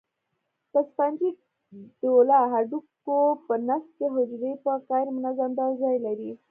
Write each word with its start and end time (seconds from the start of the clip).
په 0.71 0.79
سفنجي 0.87 1.29
ډوله 2.01 2.39
هډوکو 2.53 3.17
په 3.45 3.53
نسج 3.67 3.89
کې 3.97 4.05
حجرې 4.15 4.53
په 4.63 4.71
غیر 4.89 5.07
منظم 5.15 5.49
ډول 5.57 5.73
ځای 5.83 5.97
لري. 6.05 6.31